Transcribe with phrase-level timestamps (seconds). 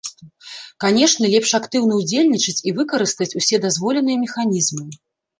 [0.83, 4.83] Канешне, лепш актыўна ўдзельнічаць і выкарыстаць усе дазволеныя механізмы.